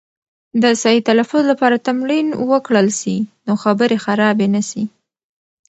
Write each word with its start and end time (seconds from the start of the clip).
د 0.61 0.63
صحیح 0.81 1.03
تلفظ 1.09 1.43
لپاره 1.51 1.83
تمرین 1.87 2.27
وکړل 2.51 2.87
سي، 2.99 3.15
نو 3.45 3.53
خبرې 3.63 3.97
خرابې 4.05 4.47
نه 4.55 4.61
سي. 4.69 4.83